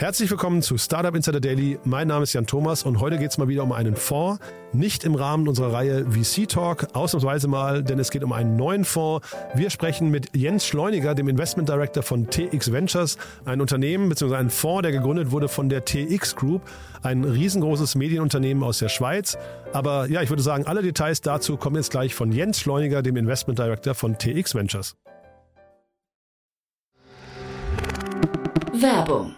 Herzlich 0.00 0.30
willkommen 0.30 0.62
zu 0.62 0.78
Startup 0.78 1.12
Insider 1.12 1.40
Daily. 1.40 1.76
Mein 1.82 2.06
Name 2.06 2.22
ist 2.22 2.32
Jan 2.32 2.46
Thomas 2.46 2.84
und 2.84 3.00
heute 3.00 3.18
geht 3.18 3.32
es 3.32 3.38
mal 3.38 3.48
wieder 3.48 3.64
um 3.64 3.72
einen 3.72 3.96
Fonds. 3.96 4.40
Nicht 4.72 5.02
im 5.02 5.16
Rahmen 5.16 5.48
unserer 5.48 5.72
Reihe 5.72 6.06
VC 6.08 6.48
Talk, 6.48 6.86
ausnahmsweise 6.94 7.48
mal, 7.48 7.82
denn 7.82 7.98
es 7.98 8.12
geht 8.12 8.22
um 8.22 8.32
einen 8.32 8.54
neuen 8.54 8.84
Fonds. 8.84 9.28
Wir 9.56 9.70
sprechen 9.70 10.08
mit 10.08 10.36
Jens 10.36 10.64
Schleuniger, 10.64 11.16
dem 11.16 11.28
Investment 11.28 11.68
Director 11.68 12.04
von 12.04 12.30
TX 12.30 12.70
Ventures, 12.70 13.18
ein 13.44 13.60
Unternehmen 13.60 14.08
bzw. 14.08 14.36
ein 14.36 14.50
Fonds, 14.50 14.82
der 14.82 14.92
gegründet 14.92 15.32
wurde 15.32 15.48
von 15.48 15.68
der 15.68 15.84
TX 15.84 16.36
Group, 16.36 16.62
ein 17.02 17.24
riesengroßes 17.24 17.96
Medienunternehmen 17.96 18.62
aus 18.62 18.78
der 18.78 18.90
Schweiz. 18.90 19.36
Aber 19.72 20.08
ja, 20.08 20.22
ich 20.22 20.30
würde 20.30 20.44
sagen, 20.44 20.64
alle 20.64 20.82
Details 20.82 21.22
dazu 21.22 21.56
kommen 21.56 21.74
jetzt 21.74 21.90
gleich 21.90 22.14
von 22.14 22.30
Jens 22.30 22.60
Schleuniger, 22.60 23.02
dem 23.02 23.16
Investment 23.16 23.58
Director 23.58 23.96
von 23.96 24.16
TX 24.16 24.54
Ventures. 24.54 24.94
Werbung. 28.74 29.37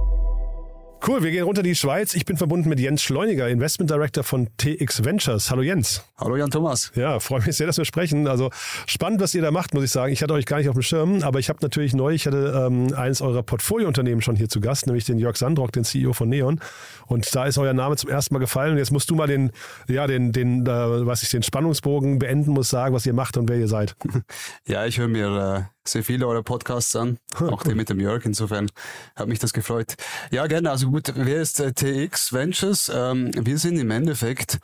Cool, 1.07 1.23
wir 1.23 1.31
gehen 1.31 1.45
runter 1.45 1.61
in 1.61 1.67
die 1.67 1.75
Schweiz. 1.75 2.13
Ich 2.13 2.25
bin 2.25 2.37
verbunden 2.37 2.69
mit 2.69 2.79
Jens 2.79 3.01
Schleuniger, 3.01 3.49
Investment 3.49 3.89
Director 3.89 4.23
von 4.23 4.49
TX 4.57 5.03
Ventures. 5.03 5.49
Hallo 5.49 5.63
Jens. 5.63 6.03
Hallo 6.19 6.35
Jan 6.35 6.51
Thomas. 6.51 6.91
Ja, 6.93 7.19
freue 7.19 7.41
mich 7.41 7.57
sehr, 7.57 7.65
dass 7.65 7.79
wir 7.79 7.85
sprechen. 7.85 8.27
Also 8.27 8.51
spannend, 8.85 9.19
was 9.19 9.33
ihr 9.33 9.41
da 9.41 9.49
macht, 9.49 9.73
muss 9.73 9.83
ich 9.83 9.89
sagen. 9.89 10.13
Ich 10.13 10.21
hatte 10.21 10.33
euch 10.33 10.45
gar 10.45 10.57
nicht 10.57 10.69
auf 10.69 10.75
dem 10.75 10.83
Schirm, 10.83 11.23
aber 11.23 11.39
ich 11.39 11.49
habe 11.49 11.57
natürlich 11.63 11.95
neu, 11.95 12.13
ich 12.13 12.27
hatte 12.27 12.67
ähm, 12.67 12.93
eines 12.93 13.19
eurer 13.19 13.41
Portfoliounternehmen 13.41 14.21
schon 14.21 14.35
hier 14.35 14.47
zu 14.47 14.61
Gast, 14.61 14.85
nämlich 14.85 15.05
den 15.05 15.17
Jörg 15.17 15.37
Sandrock, 15.37 15.71
den 15.71 15.85
CEO 15.85 16.13
von 16.13 16.29
Neon. 16.29 16.59
Und 17.07 17.35
da 17.35 17.45
ist 17.45 17.57
euer 17.57 17.73
Name 17.73 17.95
zum 17.95 18.11
ersten 18.11 18.35
Mal 18.35 18.39
gefallen. 18.39 18.73
Und 18.73 18.77
jetzt 18.77 18.91
musst 18.91 19.09
du 19.09 19.15
mal 19.15 19.25
den, 19.25 19.51
ja, 19.87 20.05
den, 20.05 20.31
den, 20.33 20.67
äh, 20.67 21.05
was 21.07 21.23
ich 21.23 21.31
den 21.31 21.41
Spannungsbogen 21.41 22.19
beenden 22.19 22.51
muss, 22.51 22.69
sagen, 22.69 22.93
was 22.93 23.07
ihr 23.07 23.13
macht 23.13 23.37
und 23.37 23.49
wer 23.49 23.57
ihr 23.57 23.67
seid. 23.67 23.95
Ja, 24.67 24.85
ich 24.85 24.99
höre 24.99 25.07
mir 25.07 25.67
äh, 25.67 25.80
sehr 25.87 26.03
viele 26.03 26.27
eurer 26.27 26.43
Podcasts 26.43 26.95
an, 26.95 27.17
auch 27.35 27.63
die 27.63 27.75
mit 27.75 27.89
dem 27.89 27.99
Jörg. 27.99 28.25
Insofern 28.25 28.69
hat 29.15 29.27
mich 29.27 29.39
das 29.39 29.53
gefreut. 29.53 29.95
Ja, 30.31 30.47
gerne. 30.47 30.69
Also 30.69 30.91
gut, 30.91 31.11
wer 31.15 31.41
ist 31.41 31.59
äh, 31.59 31.73
TX 31.73 32.33
Ventures? 32.33 32.91
Ähm, 32.93 33.31
wir 33.33 33.57
sind 33.57 33.77
im 33.77 33.91
Endeffekt 33.91 34.59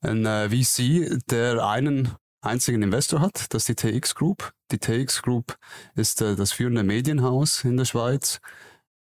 ein 0.00 0.24
äh, 0.26 0.48
VC, 0.48 1.18
der 1.28 1.66
einen 1.66 2.14
einzigen 2.42 2.82
Investor 2.82 3.20
hat, 3.20 3.52
das 3.52 3.68
ist 3.68 3.82
die 3.82 3.98
TX 3.98 4.14
Group. 4.14 4.52
Die 4.70 4.78
TX 4.78 5.22
Group 5.22 5.56
ist 5.94 6.22
äh, 6.22 6.36
das 6.36 6.52
führende 6.52 6.82
Medienhaus 6.82 7.64
in 7.64 7.76
der 7.76 7.84
Schweiz. 7.84 8.40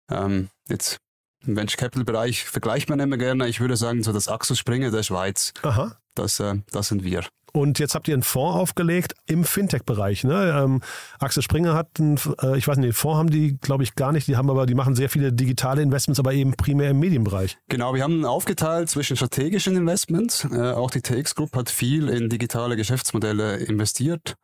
Ähm, 0.09 0.49
jetzt 0.67 0.99
im 1.45 1.55
Venture 1.55 1.77
Capital 1.77 2.03
Bereich 2.03 2.43
vergleicht 2.43 2.89
man 2.89 2.99
immer 2.99 3.17
gerne. 3.17 3.47
Ich 3.47 3.59
würde 3.61 3.77
sagen, 3.77 4.03
so 4.03 4.11
das 4.11 4.27
Axel 4.27 4.55
Springer 4.55 4.91
der 4.91 5.03
Schweiz. 5.03 5.53
Aha. 5.61 5.95
Das, 6.15 6.39
äh, 6.39 6.55
das 6.71 6.89
sind 6.89 7.03
wir. 7.03 7.23
Und 7.53 7.79
jetzt 7.79 7.95
habt 7.95 8.07
ihr 8.07 8.13
einen 8.13 8.23
Fonds 8.23 8.57
aufgelegt 8.57 9.15
im 9.25 9.43
Fintech-Bereich. 9.43 10.23
Ne? 10.23 10.53
Ähm, 10.55 10.81
Axel 11.19 11.43
Springer 11.43 11.73
hat, 11.73 11.99
einen, 11.99 12.19
äh, 12.41 12.57
ich 12.57 12.67
weiß 12.67 12.77
nicht, 12.77 12.87
den 12.87 12.93
Fonds 12.93 13.17
haben 13.17 13.29
die, 13.29 13.57
glaube 13.57 13.83
ich, 13.83 13.95
gar 13.95 14.11
nicht. 14.11 14.27
Die 14.27 14.37
haben 14.37 14.49
aber, 14.49 14.65
die 14.65 14.75
machen 14.75 14.95
sehr 14.95 15.09
viele 15.09 15.33
digitale 15.33 15.81
Investments, 15.81 16.19
aber 16.19 16.33
eben 16.33 16.53
primär 16.53 16.91
im 16.91 16.99
Medienbereich. 16.99 17.57
Genau, 17.67 17.93
wir 17.93 18.03
haben 18.03 18.25
aufgeteilt 18.25 18.89
zwischen 18.89 19.15
strategischen 19.15 19.75
Investments. 19.75 20.47
Äh, 20.51 20.71
auch 20.71 20.91
die 20.91 21.01
TX 21.01 21.35
Group 21.35 21.55
hat 21.55 21.69
viel 21.69 22.09
in 22.09 22.29
digitale 22.29 22.75
Geschäftsmodelle 22.75 23.57
investiert. 23.57 24.35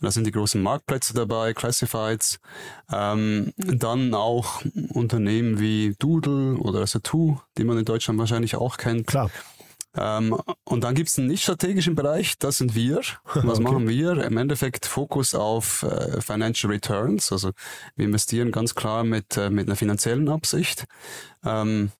Da 0.00 0.10
sind 0.10 0.26
die 0.26 0.32
großen 0.32 0.62
Marktplätze 0.62 1.14
dabei, 1.14 1.52
Classifieds. 1.54 2.40
Ähm, 2.92 3.52
dann 3.56 4.14
auch 4.14 4.62
Unternehmen 4.88 5.60
wie 5.60 5.94
Doodle 5.98 6.56
oder 6.56 6.86
Satu, 6.86 7.38
die 7.58 7.64
man 7.64 7.78
in 7.78 7.84
Deutschland 7.84 8.18
wahrscheinlich 8.18 8.56
auch 8.56 8.76
kennt. 8.76 9.06
Klar. 9.06 9.30
Ähm, 9.96 10.36
und 10.64 10.84
dann 10.84 10.94
gibt's 10.94 11.18
einen 11.18 11.26
nicht 11.28 11.42
strategischen 11.42 11.94
Bereich, 11.94 12.38
das 12.38 12.58
sind 12.58 12.74
wir. 12.74 13.00
Was 13.34 13.58
Okay. 13.58 13.62
machen 13.62 13.88
wir? 13.88 14.12
Im 14.24 14.36
Endeffekt 14.36 14.86
Fokus 14.86 15.34
auf 15.34 15.82
äh, 15.82 16.20
Financial 16.20 16.72
Returns. 16.72 17.32
Also 17.32 17.50
wir 17.96 18.06
investieren 18.06 18.52
ganz 18.52 18.74
klar 18.74 19.04
mit, 19.04 19.36
äh, 19.36 19.50
mit 19.50 19.66
einer 19.66 19.76
finanziellen 19.76 20.28
Absicht. 20.28 20.84
Ähm, 21.44 21.90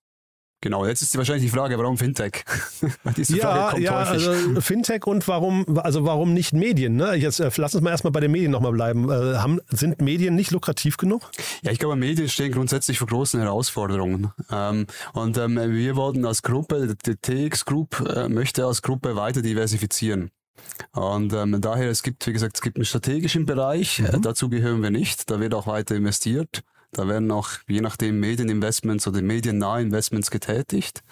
genau, 0.61 0.87
jetzt 0.87 1.03
ist 1.03 1.15
die 1.15 1.19
wahrscheinlich 1.19 1.45
die 1.45 1.57
Frage, 1.57 1.79
warum 1.79 1.97
Fintech? 1.99 2.45
Diese 3.17 3.37
Ja, 3.37 3.43
Frage 3.43 3.71
kommt 3.73 3.83
ja, 3.83 4.11
häufig. 4.11 4.29
also 4.29 4.61
Fintech 4.61 5.07
und 5.07 5.27
warum, 5.29 5.79
also 5.79 6.05
warum 6.05 6.33
nicht 6.35 6.53
Medien? 6.53 6.97
Ne? 6.97 7.15
Jetzt 7.15 7.41
äh, 7.41 7.51
lass 7.57 7.75
uns 7.75 7.83
mal 7.83 7.91
erstmal 7.91 8.11
bei 8.13 8.21
den 8.21 8.31
Medien 8.33 8.51
nochmal 8.51 8.73
bleiben. 8.73 9.11
Äh, 9.11 9.37
haben, 9.39 9.61
sind 9.69 10.01
Medien 10.01 10.35
nicht 10.35 10.51
lukrativ 10.51 10.97
genug? 10.97 11.31
Ja, 11.63 11.73
ich 11.73 11.79
glaube, 11.79 11.97
Medien 11.97 12.29
stehen 12.29 12.53
grundsätzlich 12.53 12.99
vor 12.99 13.09
großen 13.09 13.41
Herausforderungen. 13.41 14.33
Ähm, 14.51 14.87
und 15.13 15.37
ähm, 15.39 15.57
wir 15.57 15.97
wollten 15.97 16.25
als 16.25 16.43
Gruppe, 16.43 16.95
die 17.07 17.17
TX 17.17 17.65
Group 17.65 18.01
äh, 18.09 18.29
möchte 18.29 18.65
als 18.67 18.83
Gruppe 18.83 19.17
weiter 19.17 19.43
diversifizieren. 19.43 20.31
Und 20.93 21.33
ähm, 21.33 21.61
daher, 21.61 21.91
es 21.91 22.03
gibt, 22.03 22.27
wie 22.27 22.33
gesagt, 22.33 22.57
es 22.57 22.63
gibt 22.63 22.77
einen 22.77 22.85
strategischen 22.85 23.47
Bereich, 23.47 24.01
äh, 24.01 24.19
dazu 24.21 24.49
gehören 24.49 24.83
wir 24.83 24.91
nicht, 24.91 25.31
da 25.31 25.41
wird 25.41 25.55
auch 25.55 25.67
weiter 25.67 25.95
investiert. 25.97 26.63
Da 26.93 27.07
werden 27.09 27.31
auch, 27.31 27.51
je 27.69 27.81
nachdem, 27.81 28.21
Medieninvestments 28.21 29.07
oder 29.07 29.23
mediennahe 29.23 29.83
Investments 29.83 30.31
getätigt. 30.31 31.03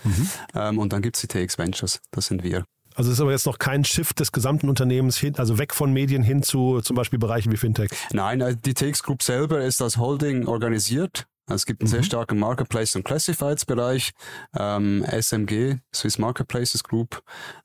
Ähm, 0.55 0.79
und 0.79 0.93
dann 0.93 1.03
gibt's 1.03 1.21
die 1.21 1.29
TX 1.29 1.59
Ventures, 1.59 2.01
das 2.11 2.27
sind 2.27 2.43
wir. 2.43 2.65
Also 2.95 3.11
es 3.11 3.19
ist 3.19 3.21
aber 3.21 3.31
jetzt 3.31 3.47
noch 3.47 3.59
kein 3.59 3.85
Shift 3.85 4.19
des 4.19 4.33
gesamten 4.33 4.69
Unternehmens 4.69 5.17
hin, 5.19 5.37
also 5.37 5.57
weg 5.57 5.73
von 5.73 5.93
Medien 5.93 6.25
hin 6.25 6.43
zu 6.43 6.81
zum 6.81 6.97
Beispiel 6.97 7.21
Bereichen 7.21 7.53
wie 7.53 7.57
Fintech. 7.57 7.91
Nein, 8.13 8.41
äh, 8.41 8.57
die 8.57 8.75
TX 8.75 9.05
Group 9.05 9.23
selber 9.23 9.61
ist 9.61 9.81
als 9.81 9.99
Holding 9.99 10.49
organisiert. 10.49 11.27
Es 11.47 11.65
gibt 11.65 11.81
einen 11.81 11.89
sehr 11.89 12.03
starken 12.03 12.39
Marketplace- 12.39 12.97
und 12.97 13.05
Classifieds-Bereich, 13.05 14.11
ähm, 14.59 15.05
SMG, 15.05 15.77
Swiss 15.95 16.19
Marketplaces 16.19 16.83
Group, 16.83 17.23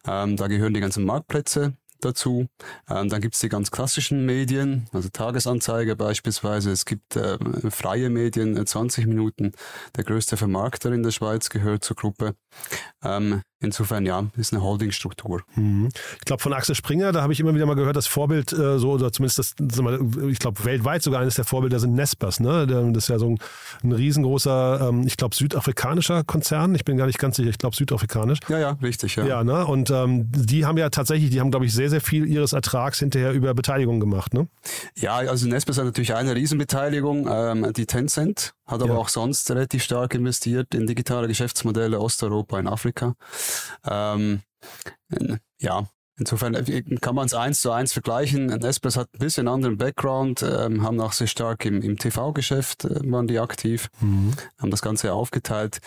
ähm, 0.07 0.38
da 0.38 0.47
gehören 0.47 0.73
die 0.73 0.79
ganzen 0.79 1.03
Marktplätze 1.03 1.73
dazu. 2.06 2.47
Ähm, 2.90 3.09
dann 3.09 3.22
gibt's 3.22 3.40
die 3.40 3.50
ganz 3.50 3.72
klassischen 3.72 4.25
Medien, 4.25 4.88
also 4.91 5.09
Tagesanzeiger 5.09 5.96
beispielsweise. 5.96 6.72
Es 6.72 6.86
gibt 6.86 7.16
äh, 7.16 7.38
freie 7.69 8.09
Medien, 8.09 8.58
äh, 8.58 8.66
20 8.66 9.08
Minuten. 9.08 9.52
Der 9.96 10.03
größte 10.03 10.38
Vermarkter 10.38 10.91
in 10.91 11.03
der 11.03 11.12
Schweiz 11.12 11.50
gehört 11.50 11.84
zur 11.84 11.96
Gruppe. 11.96 12.36
Ähm, 13.03 13.41
insofern 13.64 14.06
ja, 14.06 14.26
ist 14.38 14.54
eine 14.54 14.62
Holdingstruktur. 14.62 15.42
Mhm. 15.56 15.90
Ich 16.20 16.26
glaube, 16.26 16.42
von 16.42 16.54
Axel 16.54 16.76
Springer, 16.76 17.12
da 17.12 17.22
habe 17.22 17.34
ich 17.34 17.40
immer 17.40 17.54
wieder 17.56 17.66
mal 17.66 17.76
gehört, 17.76 17.96
das 17.96 18.08
Vorbild, 18.08 18.54
äh, 18.54 18.80
so, 18.80 18.92
oder 18.92 19.12
zumindest 19.12 19.40
das, 19.40 19.56
ich 20.30 20.40
glaube, 20.40 20.64
weltweit 20.66 21.04
sogar 21.04 21.22
eines 21.22 21.36
der 21.36 21.46
Vorbilder 21.46 21.80
sind 21.80 21.94
Nespers. 21.94 22.40
Ne? 22.40 22.68
Das 22.68 23.04
ist 23.04 23.10
ja 23.10 23.20
so 23.20 23.30
ein, 23.30 23.40
ein 23.84 23.92
riesengroßer, 23.92 24.90
ähm, 24.90 25.04
ich 25.06 25.18
glaube, 25.18 25.36
südafrikanischer 25.36 26.24
Konzern. 26.24 26.76
Ich 26.76 26.86
bin 26.86 26.98
gar 26.98 27.08
nicht 27.08 27.20
ganz 27.20 27.38
sicher, 27.38 27.50
ich 27.50 27.58
glaube, 27.58 27.76
südafrikanisch. 27.76 28.40
Ja, 28.50 28.60
ja, 28.60 28.78
richtig, 28.82 29.16
ja. 29.16 29.26
Ja, 29.26 29.44
ne? 29.44 29.66
Und 29.66 29.90
ähm, 29.92 30.30
die 30.32 30.66
haben 30.66 30.78
ja 30.78 30.90
tatsächlich, 30.90 31.30
die 31.30 31.40
haben, 31.40 31.52
glaube 31.52 31.66
ich, 31.66 31.74
sehr, 31.74 31.90
sehr 31.90 32.02
viel 32.02 32.26
ihres 32.26 32.54
Ertrags 32.54 33.00
hinterher 33.00 33.32
über 33.32 33.54
Beteiligung 33.54 34.00
gemacht, 34.00 34.34
ne? 34.34 34.48
Ja, 34.96 35.16
also 35.16 35.48
Nespers 35.48 35.78
hat 35.78 35.86
natürlich 35.86 36.14
eine 36.14 36.36
Riesenbeteiligung, 36.36 37.28
ähm, 37.30 37.74
die 37.74 37.86
Tencent, 37.86 38.54
hat 38.66 38.82
aber 38.82 38.94
Ja. 38.94 39.00
auch 39.00 39.10
sonst 39.10 39.50
relativ 39.52 39.84
stark 39.84 40.14
investiert 40.16 40.74
in 40.74 40.88
digitale 40.88 41.28
Geschäftsmodelle 41.28 42.00
Osteuropa, 42.00 42.60
in 42.60 42.68
Afrika. 42.68 43.16
Ähm, 43.86 44.42
ja, 45.60 45.86
insofern 46.18 46.54
äh, 46.56 46.82
kann 47.02 47.16
man 47.16 47.26
es 47.26 47.34
eins 47.34 47.62
zu 47.62 47.72
eins 47.72 47.94
vergleichen. 47.94 48.46
Nespers 48.48 48.98
hat 48.98 49.10
ein 49.14 49.20
bisschen 49.20 49.48
anderen 49.48 49.78
Background, 49.78 50.44
ähm, 50.44 50.84
haben 50.84 51.00
auch 51.02 51.12
sehr 51.14 51.28
stark 51.28 51.66
im, 51.66 51.82
im 51.82 51.98
TV-Geschäft, 51.98 52.86
äh, 52.86 53.12
waren 53.12 53.28
die 53.28 53.40
aktiv, 53.40 53.90
haben 54.00 54.72
das 54.72 54.82
Ganze 54.82 55.14
aufgeteilt. 55.14 55.80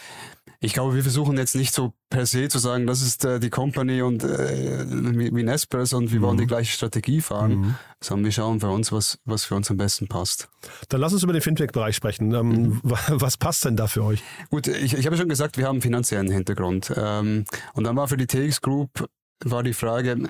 Ich 0.60 0.72
glaube, 0.72 0.94
wir 0.94 1.02
versuchen 1.02 1.36
jetzt 1.36 1.54
nicht 1.54 1.74
so 1.74 1.92
per 2.10 2.24
se 2.26 2.48
zu 2.48 2.58
sagen, 2.58 2.86
das 2.86 3.02
ist 3.02 3.24
äh, 3.24 3.38
die 3.40 3.50
Company 3.50 4.02
und 4.02 4.24
äh, 4.24 4.84
wie, 4.88 5.42
Nespers 5.42 5.92
und 5.92 6.12
wir 6.12 6.22
wollen 6.22 6.38
die 6.38 6.46
gleiche 6.46 6.72
Strategie 6.72 7.20
fahren, 7.20 7.76
sondern 8.02 8.24
wir 8.24 8.32
schauen 8.32 8.60
für 8.60 8.68
uns, 8.68 8.90
was, 8.92 9.18
was 9.24 9.44
für 9.44 9.54
uns 9.54 9.70
am 9.70 9.76
besten 9.76 10.08
passt. 10.08 10.48
Dann 10.88 11.00
lass 11.00 11.12
uns 11.12 11.22
über 11.22 11.32
den 11.32 11.42
Fintech-Bereich 11.42 11.96
sprechen. 11.96 12.32
Ähm, 12.32 12.80
wa- 12.82 12.98
Was 13.08 13.36
passt 13.36 13.64
denn 13.64 13.76
da 13.76 13.86
für 13.86 14.02
euch? 14.04 14.22
Gut, 14.50 14.66
ich, 14.68 14.94
ich 14.94 15.06
habe 15.06 15.16
schon 15.16 15.28
gesagt, 15.28 15.58
wir 15.58 15.66
haben 15.66 15.76
einen 15.76 15.82
finanziellen 15.82 16.30
Hintergrund. 16.30 16.92
Ähm, 16.96 17.44
und 17.74 17.84
dann 17.84 17.96
war 17.96 18.08
für 18.08 18.16
die 18.16 18.26
TX 18.26 18.60
Group 18.62 19.06
war 19.44 19.62
die 19.62 19.74
Frage, 19.74 20.28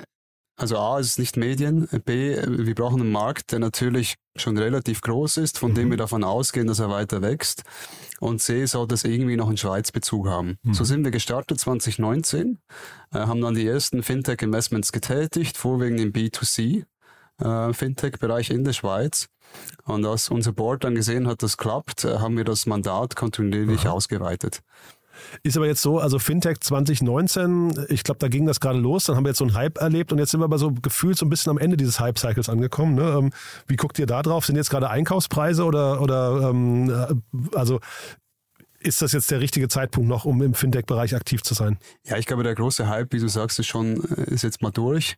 also 0.57 0.79
A, 0.79 0.99
es 0.99 1.09
ist 1.09 1.19
nicht 1.19 1.37
Medien, 1.37 1.87
B, 2.05 2.37
wir 2.47 2.75
brauchen 2.75 3.01
einen 3.01 3.13
Markt, 3.13 3.53
der 3.53 3.59
natürlich 3.59 4.17
schon 4.37 4.57
relativ 4.57 5.03
groß 5.03 5.37
ist, 5.39 5.59
von 5.59 5.75
dem 5.75 5.91
wir 5.91 5.99
davon 5.99 6.25
ausgehen, 6.25 6.67
dass 6.67 6.79
er 6.79 6.91
weiter 6.91 7.23
wächst. 7.23 7.63
Und 8.21 8.41
C, 8.41 8.65
soll 8.65 8.89
das 8.89 9.05
irgendwie 9.05 9.37
noch 9.37 9.49
einen 9.49 9.59
Schweiz-Bezug 9.59 10.29
haben. 10.29 10.59
So 10.73 10.85
sind 10.85 11.05
wir 11.05 11.11
gestartet 11.11 11.61
2019, 11.61 12.59
äh, 13.13 13.19
haben 13.19 13.43
dann 13.43 13.55
die 13.55 13.67
ersten 13.67 14.03
Fintech-Investments 14.03 14.93
getätigt, 14.93 15.59
vorwiegend 15.59 16.01
im 16.01 16.13
B2C. 16.13 16.85
Äh, 17.39 17.73
Fintech-Bereich 17.75 18.51
in 18.51 18.65
der 18.65 18.73
Schweiz. 18.73 19.29
Und 19.85 20.07
als 20.07 20.31
unser 20.31 20.53
Board 20.53 20.85
dann 20.85 20.95
gesehen 20.95 21.29
hat, 21.29 21.43
das 21.43 21.59
klappt, 21.59 22.05
äh, 22.05 22.19
haben 22.19 22.37
wir 22.37 22.45
das 22.45 22.65
Mandat 22.65 23.15
kontinuierlich 23.15 23.87
ausgeweitet. 23.89 24.63
Ist 25.43 25.57
aber 25.57 25.67
jetzt 25.67 25.83
so, 25.83 25.99
also 25.99 26.19
Fintech 26.19 26.61
2019, 26.61 27.87
ich 27.89 28.05
glaube, 28.05 28.19
da 28.19 28.29
ging 28.29 28.47
das 28.47 28.61
gerade 28.61 28.79
los, 28.79 29.05
dann 29.05 29.17
haben 29.17 29.25
wir 29.25 29.31
jetzt 29.31 29.39
so 29.39 29.45
einen 29.45 29.55
Hype 29.55 29.79
erlebt 29.79 30.13
und 30.13 30.19
jetzt 30.19 30.31
sind 30.31 30.41
wir 30.41 30.45
aber 30.45 30.59
so 30.59 30.73
gefühlt 30.73 31.17
so 31.19 31.27
ein 31.27 31.31
bisschen 31.31 31.51
am 31.51 31.59
Ende 31.59 31.77
dieses 31.77 32.01
Hype-Cycles 32.01 32.49
angekommen. 32.49 32.95
Ne? 32.95 33.17
Ähm, 33.19 33.31
Wie 33.67 33.77
guckt 33.77 33.99
ihr 33.99 34.07
da 34.07 34.23
drauf? 34.23 34.47
Sind 34.47 34.57
jetzt 34.57 34.71
gerade 34.71 34.91
Einkaufspreise 34.91 35.65
oder, 35.65 36.01
oder 36.01 36.51
ähm, 36.51 36.91
äh, 36.91 37.57
also 37.57 37.81
ist 38.87 39.03
das 39.03 39.13
jetzt 39.13 39.31
der 39.31 39.41
richtige 39.41 39.69
Zeitpunkt 39.69 40.09
noch, 40.09 40.25
um 40.25 40.41
im 40.43 40.55
Fintech-Bereich 40.55 41.15
aktiv 41.15 41.43
zu 41.43 41.55
sein? 41.55 41.79
Ja, 42.07 42.17
ich 42.17 42.27
glaube, 42.27 42.43
der 42.43 42.55
große 42.55 42.89
Hype, 42.89 43.13
wie 43.13 43.19
du 43.19 43.29
sagst, 43.29 43.59
ist 43.59 43.67
schon, 43.67 44.03
äh, 44.17 44.31
ist 44.35 44.43
jetzt 44.43 44.63
mal 44.63 44.71
durch. 44.71 45.17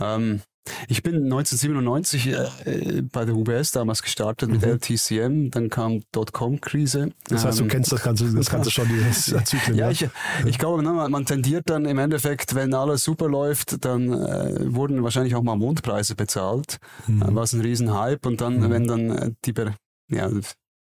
Ähm, 0.00 0.40
ich 0.88 1.02
bin 1.02 1.24
1997 1.24 2.26
äh, 2.28 3.02
bei 3.02 3.24
der 3.24 3.34
UBS 3.34 3.72
damals 3.72 4.02
gestartet 4.02 4.50
mit 4.50 4.62
LTCM, 4.62 5.50
dann 5.50 5.68
kam 5.70 6.02
Dotcom-Krise. 6.12 7.06
Mhm. 7.06 7.12
Das 7.28 7.44
heißt, 7.44 7.58
du 7.58 7.64
Ähm, 7.64 7.68
kennst 7.70 7.90
das 7.92 8.02
Ganze, 8.02 8.32
das 8.32 8.50
Ganze 8.50 8.70
schon, 8.70 8.86
dieses 8.88 9.26
Zyklen. 9.44 9.76
Ja, 9.76 9.90
ich, 9.90 10.06
ich 10.46 10.58
glaube, 10.58 10.82
ne, 10.82 10.90
man 10.92 11.10
man 11.10 11.24
tendiert 11.26 11.68
dann 11.70 11.86
im 11.86 11.98
Endeffekt, 11.98 12.54
wenn 12.54 12.72
alles 12.74 13.04
super 13.04 13.28
läuft, 13.28 13.84
dann 13.84 14.12
äh, 14.12 14.74
wurden 14.74 15.02
wahrscheinlich 15.02 15.34
auch 15.34 15.42
mal 15.42 15.56
Mondpreise 15.56 16.14
bezahlt, 16.14 16.78
Mhm. 17.06 17.22
äh, 17.22 17.34
was 17.34 17.52
ein 17.52 17.60
Riesenhype. 17.62 18.28
Und 18.28 18.40
dann, 18.40 18.70
wenn 18.70 18.86
dann 18.86 19.10
äh, 19.10 19.30
die, 19.44 19.52
Be 19.52 19.74
ja, 20.08 20.28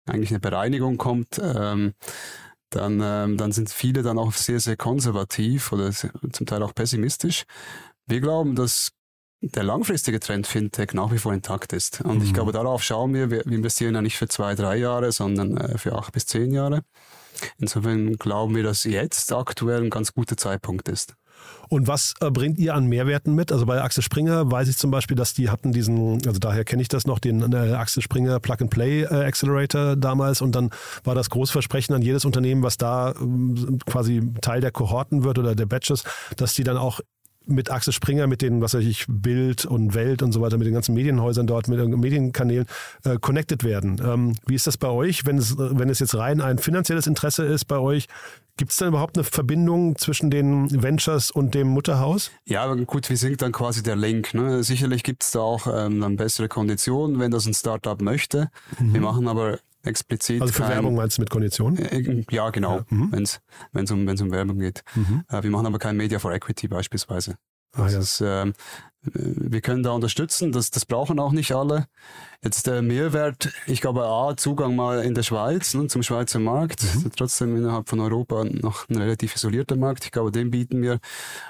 eigentlich 0.09 0.31
eine 0.31 0.39
Bereinigung 0.39 0.97
kommt, 0.97 1.39
ähm, 1.41 1.93
dann, 2.69 3.01
ähm, 3.03 3.37
dann 3.37 3.51
sind 3.51 3.69
viele 3.69 4.03
dann 4.03 4.19
auch 4.19 4.33
sehr, 4.33 4.59
sehr 4.59 4.77
konservativ 4.77 5.71
oder 5.71 5.91
zum 5.91 6.45
Teil 6.45 6.61
auch 6.63 6.75
pessimistisch. 6.75 7.45
Wir 8.05 8.21
glauben, 8.21 8.55
dass 8.55 8.91
der 9.41 9.63
langfristige 9.63 10.19
Trend 10.19 10.47
Fintech 10.47 10.93
nach 10.93 11.11
wie 11.11 11.17
vor 11.17 11.33
intakt 11.33 11.71
ist. 11.71 12.01
Und 12.01 12.23
ich 12.23 12.33
glaube, 12.33 12.51
darauf 12.51 12.83
schauen 12.83 13.13
wir. 13.13 13.31
Wir 13.31 13.45
wir 13.45 13.55
investieren 13.55 13.95
ja 13.95 14.01
nicht 14.01 14.17
für 14.17 14.27
zwei, 14.27 14.53
drei 14.53 14.77
Jahre, 14.77 15.11
sondern 15.11 15.57
äh, 15.57 15.77
für 15.77 15.93
acht 15.95 16.11
bis 16.11 16.25
zehn 16.25 16.51
Jahre. 16.51 16.83
Insofern 17.57 18.17
glauben 18.17 18.55
wir, 18.55 18.63
dass 18.63 18.83
jetzt 18.83 19.31
aktuell 19.31 19.83
ein 19.83 19.89
ganz 19.89 20.13
guter 20.13 20.35
Zeitpunkt 20.35 20.89
ist. 20.89 21.15
Und 21.69 21.87
was 21.87 22.15
äh, 22.19 22.31
bringt 22.31 22.57
ihr 22.57 22.73
an 22.73 22.87
Mehrwerten 22.87 23.35
mit? 23.35 23.51
Also 23.51 23.65
bei 23.65 23.81
Axel 23.81 24.03
Springer 24.03 24.51
weiß 24.51 24.67
ich 24.67 24.77
zum 24.77 24.91
Beispiel, 24.91 25.15
dass 25.15 25.33
die 25.33 25.49
hatten 25.49 25.71
diesen, 25.71 26.25
also 26.25 26.39
daher 26.39 26.65
kenne 26.65 26.81
ich 26.81 26.87
das 26.87 27.05
noch, 27.05 27.19
den 27.19 27.53
äh, 27.53 27.73
Axel 27.73 28.01
Springer 28.01 28.39
Plug-and-Play 28.39 29.03
äh, 29.03 29.25
Accelerator 29.25 29.95
damals 29.95 30.41
und 30.41 30.55
dann 30.55 30.71
war 31.03 31.15
das 31.15 31.29
große 31.29 31.51
Versprechen 31.51 31.93
an 31.93 32.01
jedes 32.01 32.25
Unternehmen, 32.25 32.63
was 32.63 32.77
da 32.77 33.13
ähm, 33.19 33.79
quasi 33.85 34.33
Teil 34.41 34.61
der 34.61 34.71
Kohorten 34.71 35.23
wird 35.23 35.37
oder 35.37 35.55
der 35.55 35.67
Batches, 35.67 36.03
dass 36.37 36.53
die 36.53 36.63
dann 36.63 36.77
auch 36.77 37.01
mit 37.49 37.71
Axel 37.71 37.93
Springer, 37.93 38.27
mit 38.27 38.41
den, 38.41 38.61
was 38.61 38.73
weiß 38.73 38.83
ich, 38.83 39.05
Bild 39.07 39.65
und 39.65 39.93
Welt 39.93 40.21
und 40.21 40.31
so 40.31 40.41
weiter, 40.41 40.57
mit 40.57 40.67
den 40.67 40.73
ganzen 40.73 40.95
Medienhäusern 40.95 41.47
dort, 41.47 41.67
mit 41.67 41.79
den 41.79 41.99
Medienkanälen 41.99 42.65
äh, 43.03 43.17
connected 43.19 43.63
werden. 43.63 44.01
Ähm, 44.03 44.35
wie 44.45 44.55
ist 44.55 44.67
das 44.67 44.77
bei 44.77 44.89
euch, 44.89 45.25
wenn 45.25 45.37
es, 45.37 45.57
wenn 45.57 45.89
es 45.89 45.99
jetzt 45.99 46.15
rein 46.15 46.41
ein 46.41 46.57
finanzielles 46.57 47.07
Interesse 47.07 47.45
ist 47.45 47.65
bei 47.65 47.77
euch? 47.77 48.07
Gibt 48.57 48.71
es 48.71 48.77
denn 48.77 48.89
überhaupt 48.89 49.17
eine 49.17 49.23
Verbindung 49.23 49.97
zwischen 49.97 50.29
den 50.29 50.83
Ventures 50.83 51.31
und 51.31 51.55
dem 51.55 51.69
Mutterhaus? 51.69 52.29
Ja, 52.45 52.63
aber 52.63 52.75
gut, 52.75 53.09
wir 53.09 53.15
sind 53.15 53.41
dann 53.41 53.53
quasi 53.53 53.83
der 53.83 53.95
Link. 53.95 54.33
Ne? 54.33 54.63
Sicherlich 54.63 55.03
gibt 55.03 55.23
es 55.23 55.31
da 55.31 55.39
auch 55.39 55.65
ähm, 55.67 56.01
dann 56.01 56.17
bessere 56.17 56.49
Konditionen, 56.49 57.19
wenn 57.19 57.31
das 57.31 57.45
ein 57.45 57.53
Startup 57.53 58.01
möchte. 58.01 58.51
Wir 58.79 58.99
machen 58.99 59.29
aber 59.29 59.59
explizit 59.89 60.37
Mhm. 60.37 60.41
Also 60.43 60.53
für 60.53 60.61
kein, 60.63 60.71
Werbung 60.71 60.95
meinst 60.95 61.17
du 61.17 61.21
mit 61.21 61.29
Konditionen? 61.29 61.77
Äh, 61.77 62.23
Ja, 62.31 62.49
genau, 62.51 62.81
mhm. 62.89 63.11
wenn 63.11 63.23
es 63.83 63.91
um, 63.91 64.07
wenn's 64.07 64.21
um 64.21 64.31
Werbung 64.31 64.59
geht. 64.59 64.83
Äh, 65.29 65.43
wir 65.43 65.49
machen 65.49 65.65
aber 65.65 65.79
kein 65.79 65.97
Media 65.97 66.19
for 66.19 66.31
Equity 66.33 66.67
beispielsweise. 66.67 67.35
Ah, 67.73 67.83
Das 67.83 67.93
ja. 67.93 67.99
ist, 67.99 68.21
ähm, 68.25 68.49
äh, 68.49 68.53
wir 69.01 69.61
können 69.61 69.81
da 69.83 69.91
unterstützen, 69.91 70.51
das, 70.51 70.71
das 70.71 70.85
brauchen 70.85 71.19
auch 71.19 71.31
nicht 71.31 71.53
alle. 71.53 71.87
Jetzt 72.43 72.67
der 72.67 72.81
Mehrwert, 72.81 73.49
ich 73.67 73.81
glaube 73.81 74.05
A, 74.05 74.35
Zugang 74.37 74.75
mal 74.75 75.03
in 75.03 75.13
der 75.13 75.23
Schweiz, 75.23 75.73
ne, 75.73 75.87
zum 75.87 76.03
Schweizer 76.03 76.39
Markt, 76.39 76.83
Mhm. 76.83 77.11
trotzdem 77.15 77.55
innerhalb 77.57 77.89
von 77.89 77.99
Europa 77.99 78.45
noch 78.45 78.87
ein 78.89 78.97
relativ 78.97 79.35
isolierter 79.35 79.75
Markt, 79.75 80.05
ich 80.05 80.11
glaube, 80.11 80.31
den 80.31 80.49
bieten 80.51 80.81
wir. 80.81 80.99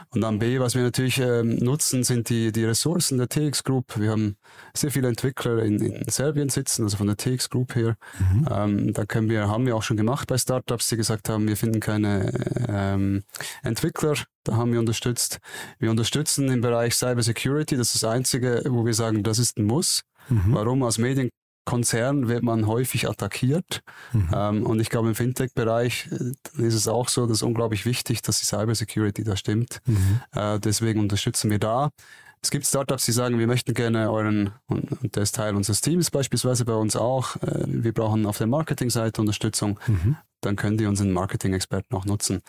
Und 0.10 0.22
dann 0.22 0.40
B, 0.40 0.60
was 0.60 0.74
wir 0.76 0.82
natürlich 0.84 1.20
ähm, 1.20 1.58
nutzen, 1.58 2.04
sind 2.04 2.30
die, 2.30 2.52
die 2.52 2.66
Ressourcen 2.66 3.18
der 3.20 3.30
TX 3.30 3.64
Group. 3.64 4.00
Wir 4.00 4.12
haben 4.12 4.36
sehr 4.76 4.90
viele 4.92 5.08
Entwickler 5.08 5.60
in, 5.64 5.80
in 5.80 6.10
Serbien 6.10 6.50
sitzen, 6.50 6.84
also 6.84 6.98
von 6.98 7.08
der 7.08 7.18
TX 7.18 7.50
Group 7.50 7.76
her. 7.76 7.96
Ähm, 8.52 8.94
da 8.94 9.06
können 9.06 9.30
wir, 9.30 9.48
haben 9.48 9.66
wir 9.68 9.76
auch 9.76 9.84
schon 9.84 9.98
gemacht 9.98 10.28
bei 10.28 10.38
Startups, 10.38 10.90
die 10.90 10.98
gesagt 10.98 11.30
haben, 11.30 11.48
wir 11.48 11.58
finden 11.58 11.80
keine 11.80 12.32
ähm, 12.68 13.24
Entwickler, 13.64 14.14
da 14.50 14.58
haben 14.58 14.72
wir 14.72 14.80
unterstützt. 14.80 15.40
Wir 15.78 15.92
unterstützen 15.92 16.50
im 16.50 16.62
Bereich 16.62 16.96
Cyber 16.96 17.22
Security, 17.22 17.78
das 17.78 17.94
ist 17.94 18.04
das 18.04 18.10
Einzige, 18.10 18.64
wo 18.68 18.86
wir 18.86 18.94
sagen, 18.94 19.22
das 19.24 19.38
ist 19.38 19.58
ein 19.58 19.66
Muss. 19.66 20.02
Warum? 20.54 20.84
Als 20.84 20.98
Medienkonzern 20.98 22.28
wird 22.28 22.44
man 22.44 22.66
häufig 22.68 23.08
attackiert. 23.08 23.82
Ähm, 24.34 24.66
und 24.66 24.80
ich 24.80 24.90
glaube, 24.90 25.08
im 25.10 25.16
Fintech-Bereich 25.16 26.10
äh, 26.12 26.62
ist 26.64 26.74
es 26.74 26.88
auch 26.88 27.10
so, 27.10 27.26
dass 27.28 27.38
es 27.38 27.44
unglaublich 27.44 27.86
wichtig, 27.86 28.22
dass 28.22 28.40
die 28.40 28.46
Cyber 28.46 28.74
Security 28.76 29.24
da 29.24 29.36
stimmt. 29.36 29.82
Äh, 30.32 30.60
deswegen 30.60 31.00
unterstützen 31.00 31.50
wir 31.52 31.60
da. 31.60 31.90
Es 32.42 32.52
gibt 32.52 32.66
Startups, 32.66 33.06
die 33.06 33.12
sagen, 33.12 33.38
wir 33.38 33.48
möchten 33.48 33.74
gerne 33.74 34.10
euren, 34.12 34.52
und, 34.68 35.16
der 35.16 35.24
ist 35.24 35.36
Teil 35.36 35.56
unseres 35.56 35.82
Teams 35.82 36.10
beispielsweise 36.10 36.64
bei 36.66 36.74
uns 36.74 36.96
auch, 36.96 37.36
äh, 37.38 37.66
wir 37.68 37.94
brauchen 37.94 38.26
auf 38.26 38.38
der 38.38 38.48
Marketingseite 38.48 39.22
Unterstützung, 39.22 39.80
dann 40.42 40.56
können 40.56 40.78
die 40.78 40.86
unseren 40.86 41.12
Marketing-Experten 41.12 41.94
auch 41.96 42.06
nutzen. 42.06 42.42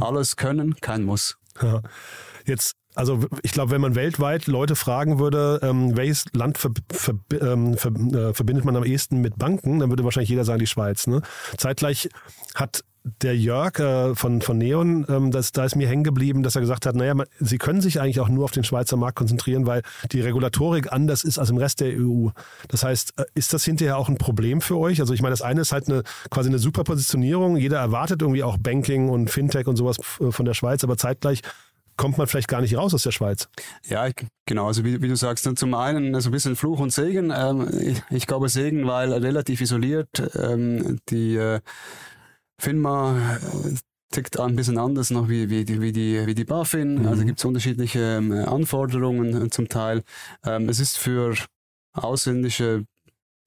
Alles 0.00 0.36
können, 0.36 0.74
kein 0.80 1.04
Muss. 1.04 1.36
Ja. 1.62 1.82
Jetzt, 2.46 2.74
also 2.94 3.24
ich 3.42 3.52
glaube, 3.52 3.72
wenn 3.72 3.80
man 3.80 3.94
weltweit 3.94 4.46
Leute 4.46 4.76
fragen 4.76 5.18
würde, 5.18 5.58
ähm, 5.62 5.96
welches 5.96 6.24
Land 6.32 6.58
ver, 6.58 6.70
ver, 6.92 7.14
ähm, 7.40 7.76
ver, 7.76 7.90
äh, 7.90 8.34
verbindet 8.34 8.64
man 8.64 8.76
am 8.76 8.84
ehesten 8.84 9.20
mit 9.20 9.36
Banken, 9.36 9.80
dann 9.80 9.90
würde 9.90 10.04
wahrscheinlich 10.04 10.30
jeder 10.30 10.44
sagen, 10.44 10.60
die 10.60 10.66
Schweiz. 10.66 11.06
Ne? 11.06 11.22
Zeitgleich 11.56 12.08
hat 12.54 12.84
der 13.22 13.36
Jörg 13.36 13.78
äh, 13.78 14.14
von, 14.14 14.42
von 14.42 14.58
Neon, 14.58 15.06
ähm, 15.08 15.30
das, 15.30 15.52
da 15.52 15.64
ist 15.64 15.76
mir 15.76 15.88
hängen 15.88 16.02
geblieben, 16.04 16.42
dass 16.42 16.56
er 16.56 16.60
gesagt 16.60 16.86
hat, 16.86 16.96
naja, 16.96 17.14
man, 17.14 17.26
sie 17.38 17.58
können 17.58 17.80
sich 17.80 18.00
eigentlich 18.00 18.20
auch 18.20 18.28
nur 18.28 18.44
auf 18.44 18.50
den 18.50 18.64
Schweizer 18.64 18.96
Markt 18.96 19.16
konzentrieren, 19.16 19.66
weil 19.66 19.82
die 20.10 20.20
Regulatorik 20.20 20.92
anders 20.92 21.22
ist 21.22 21.38
als 21.38 21.50
im 21.50 21.56
Rest 21.56 21.80
der 21.80 21.92
EU. 22.00 22.28
Das 22.68 22.82
heißt, 22.82 23.14
äh, 23.18 23.24
ist 23.34 23.52
das 23.52 23.64
hinterher 23.64 23.96
auch 23.96 24.08
ein 24.08 24.18
Problem 24.18 24.60
für 24.60 24.76
euch? 24.76 25.00
Also 25.00 25.14
ich 25.14 25.22
meine, 25.22 25.32
das 25.32 25.42
eine 25.42 25.60
ist 25.60 25.72
halt 25.72 25.88
eine 25.88 26.02
quasi 26.30 26.48
eine 26.48 26.58
super 26.58 26.82
Positionierung. 26.84 27.56
Jeder 27.56 27.78
erwartet 27.78 28.22
irgendwie 28.22 28.42
auch 28.42 28.56
Banking 28.58 29.08
und 29.08 29.30
Fintech 29.30 29.66
und 29.68 29.76
sowas 29.76 29.98
f- 30.00 30.20
von 30.30 30.44
der 30.44 30.54
Schweiz, 30.54 30.82
aber 30.82 30.96
zeitgleich 30.96 31.42
kommt 31.96 32.18
man 32.18 32.26
vielleicht 32.26 32.48
gar 32.48 32.60
nicht 32.60 32.76
raus 32.76 32.92
aus 32.92 33.04
der 33.04 33.12
Schweiz. 33.12 33.48
Ja, 33.88 34.08
genau, 34.44 34.66
also 34.66 34.84
wie, 34.84 35.00
wie 35.00 35.08
du 35.08 35.16
sagst, 35.16 35.48
zum 35.56 35.74
einen 35.74 36.20
so 36.20 36.28
ein 36.28 36.32
bisschen 36.32 36.54
Fluch 36.56 36.78
und 36.80 36.92
Segen. 36.92 37.32
Ähm, 37.34 37.68
ich, 37.80 38.02
ich 38.10 38.26
glaube 38.26 38.48
Segen, 38.48 38.86
weil 38.86 39.12
relativ 39.12 39.60
isoliert 39.62 40.08
ähm, 40.38 40.98
die 41.08 41.36
äh, 41.36 41.60
FINMA 42.58 43.36
äh, 43.36 43.74
tickt 44.10 44.38
ein 44.38 44.56
bisschen 44.56 44.78
anders 44.78 45.10
noch 45.10 45.28
wie, 45.28 45.50
wie, 45.50 45.64
die, 45.64 45.80
wie, 45.80 45.92
die, 45.92 46.26
wie 46.26 46.34
die 46.34 46.44
BaFin. 46.44 47.06
Also 47.06 47.24
gibt 47.24 47.38
es 47.38 47.44
unterschiedliche 47.44 48.18
ähm, 48.18 48.32
Anforderungen 48.32 49.46
äh, 49.46 49.50
zum 49.50 49.68
Teil. 49.68 50.02
Ähm, 50.44 50.68
es 50.68 50.80
ist 50.80 50.98
für 50.98 51.34
ausländische 51.92 52.84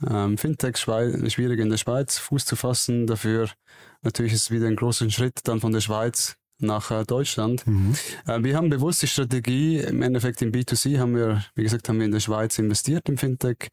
ähm, 0.07 0.37
Fintechs 0.37 0.81
schwierig 0.81 1.59
in 1.59 1.69
der 1.69 1.77
Schweiz 1.77 2.17
Fuß 2.17 2.45
zu 2.45 2.55
fassen. 2.55 3.07
Dafür 3.07 3.49
natürlich 4.01 4.33
ist 4.33 4.43
es 4.43 4.51
wieder 4.51 4.67
ein 4.67 4.75
großer 4.75 5.09
Schritt 5.09 5.39
dann 5.43 5.59
von 5.59 5.71
der 5.71 5.81
Schweiz 5.81 6.35
nach 6.59 6.91
äh, 6.91 7.03
Deutschland. 7.05 7.65
Äh, 8.27 8.43
wir 8.43 8.55
haben 8.55 8.69
bewusst 8.69 9.01
die 9.01 9.07
Strategie, 9.07 9.77
im 9.77 10.01
Endeffekt 10.01 10.41
im 10.41 10.51
B2C 10.51 10.99
haben 10.99 11.15
wir, 11.15 11.43
wie 11.55 11.63
gesagt, 11.63 11.87
haben 11.89 11.99
wir 11.99 12.05
in 12.05 12.11
der 12.11 12.19
Schweiz 12.19 12.59
investiert 12.59 13.07
im 13.09 13.17
Fintech. 13.17 13.69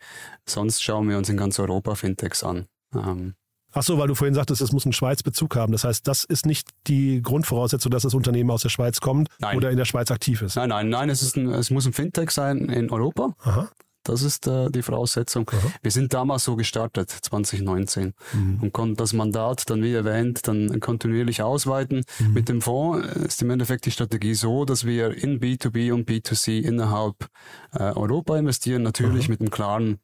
Sonst 0.49 0.83
schauen 0.83 1.09
wir 1.09 1.19
uns 1.19 1.29
in 1.29 1.37
ganz 1.37 1.59
Europa 1.59 1.95
Fintechs 1.95 2.43
an. 2.43 2.67
Ähm, 2.95 3.35
Ach 3.77 3.83
so, 3.83 3.99
weil 3.99 4.09
du 4.09 4.15
vorhin 4.15 4.35
sagtest, 4.35 4.63
es 4.63 4.73
muss 4.73 4.87
einen 4.87 4.95
Schweiz-Bezug 4.95 5.55
haben. 5.55 5.73
Das 5.73 5.85
heißt, 5.85 6.09
das 6.09 6.25
ist 6.25 6.47
nicht 6.47 6.71
die 6.87 7.21
Grundvoraussetzung, 7.21 7.93
dass 7.93 8.05
das 8.05 8.15
Unternehmen 8.15 8.51
aus 8.51 8.63
der 8.63 8.71
Schweiz 8.71 9.01
kommt 9.01 9.29
Nein. 9.39 9.59
oder 9.59 9.71
in 9.71 9.77
der 9.77 9.85
Schweiz 9.85 10.11
aktiv 10.11 10.41
ist. 10.41 10.57
nein, 10.57 10.71
nein, 10.71 10.89
nein, 10.89 11.11
es, 11.11 11.37
ein, 11.37 11.51
es 11.51 11.71
muss 11.71 11.87
ein 11.87 11.93
Fintech 11.93 12.31
sein 12.31 12.71
in 12.71 12.91
Europa. 12.91 13.35
Aha. 13.41 13.69
Das 14.03 14.23
ist 14.23 14.47
äh, 14.47 14.71
die 14.71 14.83
Voraussetzung. 14.83 15.51
Aha. 15.51 15.73
Wir 15.83 15.91
sind 15.91 16.15
damals 16.15 16.45
so 16.45 16.57
gestartet, 16.57 17.11
2019, 17.11 18.15
und 18.63 18.73
konnten 18.73 18.95
das 18.95 19.13
Mandat 19.13 19.69
dann, 19.69 19.83
wie 19.83 19.93
erwähnt, 19.93 20.47
dann 20.49 20.81
kontinuierlich 20.81 21.43
ausweiten. 21.43 22.05
Mit 22.33 22.49
dem 22.49 22.63
Fonds 22.63 23.07
ist 23.17 23.43
im 23.43 23.51
Endeffekt 23.51 23.85
die 23.85 23.91
Strategie 23.91 24.35
so, 24.35 24.65
dass 24.65 24.87
wir 24.87 25.11
in 25.11 25.41
B2B 25.41 25.93
und 25.93 26.09
B2C 26.09 26.61
innerhalb 26.61 27.27
äh, 27.73 27.83
Europa 27.83 28.39
investieren, 28.39 28.83
natürlich 28.83 29.29
mit 29.29 29.41
einem 29.41 29.51
klaren 29.51 29.99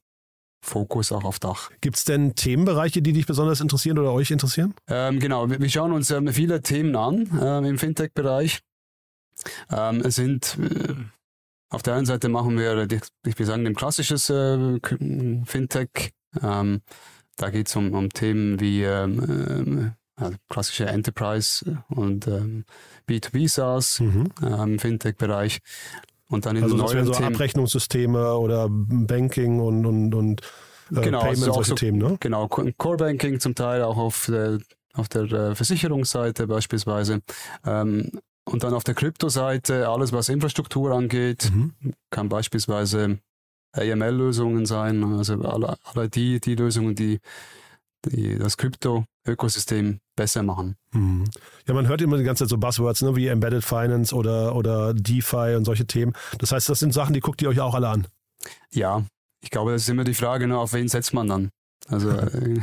Fokus 0.65 1.11
auch 1.13 1.25
auf 1.25 1.39
Dach. 1.41 1.71
Gibt 1.81 1.97
es 1.97 2.05
denn 2.05 2.35
Themenbereiche, 2.35 3.03
die 3.03 3.13
dich 3.13 3.27
besonders 3.27 3.61
interessieren 3.61 3.99
oder 3.99 4.13
euch 4.13 4.31
interessieren? 4.31 4.75
Ähm, 4.89 5.19
genau, 5.19 5.51
wir, 5.51 5.61
wir 5.61 5.69
schauen 5.69 5.93
uns 5.93 6.11
ähm, 6.11 6.29
viele 6.29 6.63
Themen 6.63 6.95
an 6.97 7.29
ähm, 7.43 7.65
im 7.65 7.79
Fintech-Bereich. 7.79 8.61
Ähm, 9.71 10.01
es 10.03 10.15
sind 10.15 10.57
äh, 10.61 10.95
auf 11.69 11.83
der 11.83 11.95
einen 11.95 12.07
Seite 12.07 12.29
machen 12.29 12.59
wir, 12.59 12.87
ich 13.27 13.39
will 13.39 13.47
sagen, 13.47 13.67
ein 13.67 13.75
klassisches 13.75 14.31
äh, 14.31 14.79
Fintech. 15.45 16.13
Ähm, 16.41 16.83
da 17.37 17.51
geht 17.51 17.67
es 17.69 17.75
um, 17.77 17.93
um 17.93 18.09
Themen 18.11 18.61
wie 18.61 18.87
also 20.17 20.37
klassische 20.49 20.87
Enterprise 20.87 21.83
und 21.89 22.27
ähm, 22.29 22.65
B2B 23.09 23.49
SaaS 23.49 24.01
Mhm. 24.01 24.29
ähm, 24.43 24.73
im 24.75 24.79
Fintech-Bereich. 24.79 25.61
Und 26.33 26.47
dann 26.47 26.57
in 26.57 26.63
Also 26.65 26.77
das 26.77 26.93
wären 26.95 27.07
so 27.07 27.13
Themen. 27.13 27.35
Abrechnungssysteme 27.35 28.35
oder 28.37 28.67
Banking 28.71 29.61
und, 29.61 29.85
und, 29.87 30.15
und 30.15 30.41
äh, 30.95 31.01
Genau, 31.03 31.21
Payments, 31.21 31.43
also 31.43 31.53
solche 31.53 31.69
so- 31.71 31.75
Themen, 31.77 31.99
ne? 31.99 32.17
Genau, 32.21 32.49
Co- 32.49 32.69
Core 32.79 32.97
Banking 32.97 33.39
zum 33.39 33.55
Teil 33.55 33.83
auch 33.83 33.97
auf 33.97 34.27
der, 34.29 34.59
auf 34.95 35.09
der 35.09 35.23
äh, 35.31 35.55
Versicherungsseite 35.55 36.47
beispielsweise. 36.47 37.21
Ähm, 37.67 38.11
und 38.45 38.65
dann 38.65 38.75
auf 38.75 38.83
der 38.85 38.95
Kryptoseite 38.95 39.89
alles, 39.89 40.13
was 40.13 40.29
Infrastruktur 40.29 40.91
angeht, 40.93 41.51
Mhm. 41.55 41.73
kann 42.11 42.29
beispielsweise 42.29 43.19
AML-Lösungen 43.75 44.67
sein, 44.67 45.03
also 45.05 45.35
alle, 45.43 45.77
alle 45.85 46.09
die, 46.09 46.41
die 46.41 46.55
Lösungen, 46.57 46.95
die, 46.95 47.21
die 48.07 48.39
das 48.39 48.57
Krypto-Ökosystem 49.25 50.01
besser 50.17 50.43
machen. 50.43 50.77
Mhm. 50.93 51.25
Ja, 51.67 51.75
man 51.75 51.89
hört 51.89 52.03
immer 52.03 52.19
die 52.19 52.25
ganze 52.25 52.45
Zeit 52.45 52.51
so 52.51 52.59
Buzzwords, 52.59 53.03
ne, 53.03 53.17
wie 53.17 53.29
Embedded 53.29 53.65
Finance 53.65 54.15
oder, 54.15 54.55
oder 54.55 54.95
DeFi 54.95 55.55
und 55.57 55.65
solche 55.65 55.87
Themen. 55.87 56.13
Das 56.39 56.53
heißt, 56.53 56.69
das 56.69 56.79
sind 56.79 56.93
Sachen, 56.93 57.15
die 57.15 57.21
guckt 57.21 57.43
ihr 57.43 57.49
euch 57.49 57.61
auch 57.61 57.75
alle 57.75 57.89
an. 57.89 58.07
Ja, 58.71 59.05
ich 59.43 59.51
glaube, 59.51 59.73
das 59.73 59.83
ist 59.83 59.89
immer 59.89 60.05
die 60.05 60.15
Frage, 60.15 60.47
ne, 60.47 60.59
auf 60.59 60.73
wen 60.73 60.89
setzt 60.89 61.15
man 61.15 61.29
dann? 61.29 61.51
Also 61.89 62.11
äh, 62.11 62.61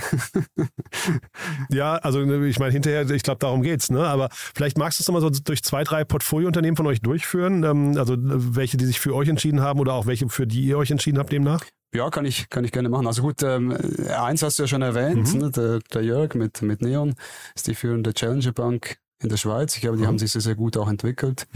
Ja, 1.70 1.96
also 1.96 2.20
ne, 2.26 2.48
ich 2.48 2.60
meine, 2.60 2.72
hinterher, 2.72 3.10
ich 3.10 3.24
glaube, 3.24 3.40
darum 3.40 3.62
geht's, 3.62 3.90
ne? 3.90 4.06
Aber 4.08 4.30
vielleicht 4.32 4.78
magst 4.78 5.00
du 5.00 5.04
es 5.04 5.08
nochmal 5.08 5.22
so 5.22 5.30
durch 5.30 5.64
zwei, 5.64 5.84
drei 5.84 6.04
Portfoliounternehmen 6.04 6.76
von 6.78 6.88
euch 6.88 7.02
durchführen, 7.02 7.64
ähm, 7.64 7.98
also 7.98 8.14
äh, 8.14 8.18
welche, 8.56 8.78
die 8.78 8.86
sich 8.86 9.00
für 9.00 9.14
euch 9.16 9.28
entschieden 9.30 9.62
haben 9.62 9.80
oder 9.80 9.94
auch 9.94 10.06
welche, 10.06 10.28
für 10.30 10.48
die 10.48 10.64
ihr 10.64 10.78
euch 10.78 10.92
entschieden 10.92 11.18
habt 11.20 11.32
demnach? 11.32 11.64
Ja, 11.94 12.10
kann 12.12 12.26
ich, 12.26 12.50
kann 12.50 12.64
ich 12.64 12.72
gerne 12.72 12.88
machen. 12.90 13.08
Also 13.08 13.24
gut, 13.24 13.42
ähm, 13.44 13.76
eins 14.16 14.44
hast 14.44 14.60
du 14.60 14.64
ja 14.64 14.68
schon 14.68 14.82
erwähnt, 14.84 15.34
Mhm. 15.34 15.40
ne, 15.40 15.52
der, 15.52 15.80
der 15.94 16.04
Jörg 16.04 16.36
mit, 16.36 16.62
mit 16.62 16.82
Neon 16.82 17.16
ist 17.56 17.68
die 17.68 17.76
führende 17.76 18.14
Challenger 18.14 18.52
Bank 18.52 18.98
in 19.22 19.30
der 19.30 19.38
Schweiz. 19.38 19.76
Ich 19.76 19.82
glaube, 19.82 19.98
die 19.98 20.04
Mhm. 20.04 20.08
haben 20.08 20.20
sich 20.20 20.32
sehr, 20.32 20.42
sehr 20.42 20.56
gut 20.56 20.78
auch 20.78 20.88
entwickelt. 20.88 21.48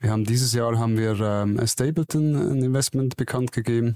Wir 0.00 0.10
haben 0.10 0.24
dieses 0.24 0.52
Jahr 0.52 0.76
haben 0.78 0.98
wir 0.98 1.18
ähm, 1.20 1.58
Stapleton 1.66 2.34
ein 2.34 2.62
Investment 2.62 3.16
bekannt 3.16 3.52
gegeben, 3.52 3.94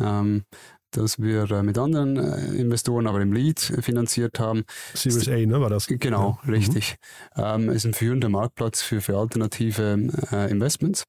ähm, 0.00 0.44
das 0.92 1.18
wir 1.20 1.50
äh, 1.50 1.62
mit 1.62 1.78
anderen 1.78 2.16
äh, 2.16 2.54
Investoren, 2.54 3.06
aber 3.06 3.20
im 3.20 3.32
Lead 3.32 3.60
finanziert 3.60 4.38
haben. 4.38 4.64
Series 4.94 5.28
A, 5.28 5.36
ne, 5.36 5.60
war 5.60 5.70
das? 5.70 5.86
Genau, 5.86 6.38
Ja. 6.44 6.50
richtig. 6.50 6.96
Ähm, 7.36 7.68
ist 7.70 7.84
ein 7.84 7.94
führender 7.94 8.28
Marktplatz 8.28 8.82
für, 8.82 9.00
für 9.00 9.16
alternative 9.18 10.08
äh, 10.30 10.50
Investments. 10.50 11.04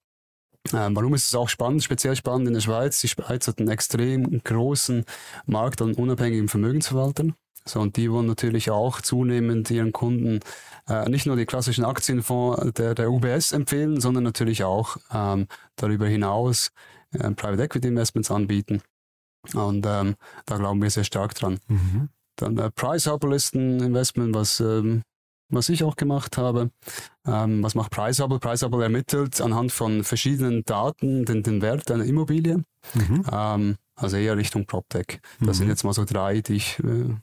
Ähm, 0.74 0.96
warum 0.96 1.14
ist 1.14 1.28
es 1.28 1.36
auch 1.36 1.50
spannend, 1.50 1.84
speziell 1.84 2.16
spannend 2.16 2.48
in 2.48 2.54
der 2.54 2.62
Schweiz? 2.62 3.02
Die 3.02 3.10
Schweiz 3.10 3.48
hat 3.48 3.60
einen 3.60 3.70
extrem 3.70 4.42
großen 4.44 5.04
Markt 5.46 5.82
an 5.82 5.94
unabhängigen 5.94 6.48
Vermögensverwaltern. 6.48 7.36
So, 7.66 7.80
und 7.80 7.96
die 7.96 8.12
wollen 8.12 8.28
natürlich 8.28 8.72
auch 8.72 9.02
zunehmend 9.02 9.72
ihren 9.72 9.92
Kunden 9.94 10.40
äh, 10.88 11.08
nicht 11.10 11.26
nur 11.26 11.36
die 11.38 11.46
klassischen 11.46 11.86
Aktienfonds 11.86 12.74
der, 12.74 12.94
der 12.94 13.10
UBS 13.10 13.52
empfehlen, 13.54 14.02
sondern 14.02 14.24
natürlich 14.24 14.64
auch 14.64 14.98
ähm, 15.14 15.48
darüber 15.78 16.08
hinaus 16.08 16.72
äh, 17.14 17.32
Private 17.32 17.64
Equity 17.64 17.88
Investments 17.90 18.32
anbieten. 18.32 18.82
Und 19.54 19.86
ähm, 19.86 20.16
da 20.46 20.58
glauben 20.58 20.82
wir 20.82 20.90
sehr 20.90 21.04
stark 21.04 21.36
dran. 21.36 21.60
Mhm. 21.68 22.10
Dann 22.38 22.58
äh, 22.58 22.72
Price 22.72 23.08
Hubble 23.08 23.36
ist 23.36 23.54
ein 23.56 23.80
Investment, 23.82 24.34
was, 24.34 24.60
ähm, 24.60 25.04
was 25.50 25.70
ich 25.70 25.84
auch 25.84 25.96
gemacht 25.96 26.38
habe. 26.38 26.72
Ähm, 27.28 27.62
was 27.62 27.76
macht 27.76 27.92
Price 27.92 28.20
Hubble? 28.20 28.40
Price 28.40 28.64
Hubble 28.64 28.82
ermittelt 28.84 29.40
anhand 29.42 29.72
von 29.72 30.04
verschiedenen 30.04 30.64
Daten 30.66 31.26
den, 31.26 31.44
den 31.44 31.62
Wert 31.62 31.92
einer 31.92 32.06
Immobilie. 32.06 32.64
Mhm. 32.94 33.26
Ähm, 33.32 33.76
also 33.96 34.18
eher 34.18 34.38
Richtung 34.38 34.66
PropTech. 34.66 35.20
Das 35.42 35.58
sind 35.58 35.68
Mhm. 35.68 35.72
jetzt 35.72 35.84
mal 35.84 35.94
so 35.94 36.06
drei, 36.06 36.42
die 36.42 36.54
ich 36.56 36.80
äh, 36.80 37.14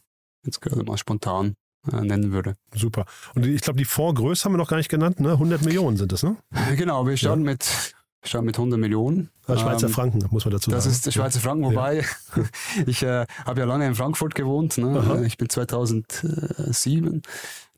jetzt 0.44 0.60
gerade 0.60 0.84
mal 0.84 0.96
spontan 0.98 1.54
äh, 1.90 2.00
nennen 2.02 2.30
würde. 2.32 2.54
Super. 2.74 3.06
Und 3.34 3.44
ich 3.46 3.62
glaube, 3.62 3.78
die 3.78 3.84
Fondsgröße 3.84 4.44
haben 4.44 4.52
wir 4.52 4.58
noch 4.58 4.68
gar 4.68 4.76
nicht 4.76 4.88
genannt, 4.90 5.18
ne? 5.18 5.32
100 5.32 5.62
Millionen 5.64 5.96
sind 5.96 6.12
das, 6.12 6.22
ne? 6.22 6.36
Genau, 6.76 7.06
wir 7.06 7.16
starten, 7.16 7.42
mit, 7.42 7.94
starten 8.22 8.46
mit 8.46 8.56
100 8.56 8.78
Millionen. 8.78 9.30
Also 9.46 9.62
Schweizer 9.62 9.86
Ähm, 9.86 9.92
Franken, 9.92 10.26
muss 10.30 10.44
man 10.44 10.52
dazu 10.52 10.70
Das 10.70 10.84
sagen. 10.84 10.94
ist 10.94 11.06
der 11.06 11.10
Schweizer 11.10 11.40
Franken, 11.40 11.64
wobei 11.64 12.04
ich 12.86 13.02
äh, 13.02 13.26
habe 13.44 13.60
ja 13.60 13.66
lange 13.66 13.86
in 13.86 13.94
Frankfurt 13.94 14.34
gewohnt. 14.34 14.78
Aha. 14.78 15.14
Ne? 15.16 15.26
Ich 15.26 15.38
bin 15.38 15.48
2007 15.48 17.22